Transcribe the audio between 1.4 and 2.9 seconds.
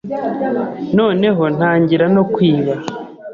ntangira no kwiba,